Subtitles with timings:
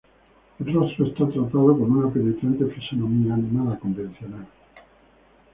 [0.57, 4.47] El rostro está tratado con una penetrante fisonomía nada convencional.